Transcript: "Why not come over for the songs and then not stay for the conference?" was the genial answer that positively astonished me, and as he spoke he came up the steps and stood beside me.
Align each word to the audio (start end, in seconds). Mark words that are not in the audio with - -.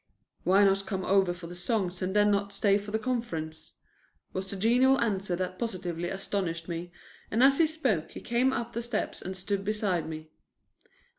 "Why 0.43 0.63
not 0.63 0.87
come 0.87 1.05
over 1.05 1.31
for 1.31 1.45
the 1.45 1.53
songs 1.53 2.01
and 2.01 2.15
then 2.15 2.31
not 2.31 2.51
stay 2.51 2.79
for 2.79 2.89
the 2.89 2.97
conference?" 2.97 3.73
was 4.33 4.49
the 4.49 4.55
genial 4.55 4.99
answer 4.99 5.35
that 5.35 5.59
positively 5.59 6.09
astonished 6.09 6.67
me, 6.67 6.91
and 7.29 7.43
as 7.43 7.59
he 7.59 7.67
spoke 7.67 8.09
he 8.13 8.19
came 8.19 8.51
up 8.51 8.73
the 8.73 8.81
steps 8.81 9.21
and 9.21 9.37
stood 9.37 9.63
beside 9.63 10.09
me. 10.09 10.31